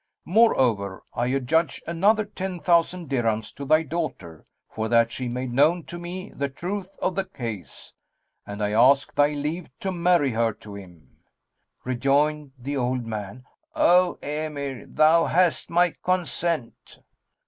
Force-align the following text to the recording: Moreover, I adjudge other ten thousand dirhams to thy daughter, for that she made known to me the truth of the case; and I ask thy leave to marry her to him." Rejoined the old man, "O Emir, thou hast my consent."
Moreover, 0.25 1.03
I 1.13 1.27
adjudge 1.27 1.79
other 1.85 2.25
ten 2.25 2.59
thousand 2.59 3.07
dirhams 3.07 3.53
to 3.55 3.65
thy 3.65 3.83
daughter, 3.83 4.47
for 4.67 4.87
that 4.89 5.11
she 5.11 5.27
made 5.27 5.53
known 5.53 5.83
to 5.83 5.99
me 5.99 6.31
the 6.35 6.49
truth 6.49 6.97
of 7.03 7.13
the 7.13 7.23
case; 7.25 7.93
and 8.43 8.63
I 8.63 8.71
ask 8.71 9.13
thy 9.13 9.33
leave 9.33 9.69
to 9.81 9.91
marry 9.91 10.31
her 10.31 10.53
to 10.53 10.73
him." 10.73 11.17
Rejoined 11.83 12.53
the 12.57 12.77
old 12.77 13.05
man, 13.05 13.43
"O 13.75 14.17
Emir, 14.23 14.87
thou 14.87 15.25
hast 15.25 15.69
my 15.69 15.93
consent." 16.03 16.97